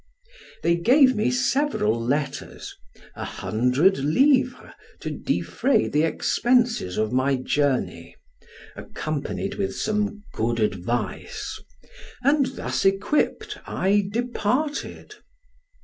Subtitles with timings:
[0.63, 2.75] They gave me several letters,
[3.15, 8.15] a hundred livres to defray the expenses of my journey,
[8.75, 11.61] accompanied with some good advice,
[12.23, 15.13] and thus equipped I departed.